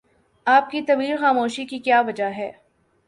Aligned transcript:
آپ 0.47 0.69
کی 0.71 0.81
طویل 0.81 1.17
خاموشی 1.17 1.65
کی 1.65 1.79
کیا 1.79 2.01
وجہ 2.01 2.29
ہے؟ 2.37 2.51